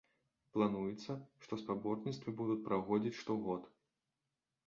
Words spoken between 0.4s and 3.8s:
Плануецца, што спаборніцтвы будуць праходзіць штогод.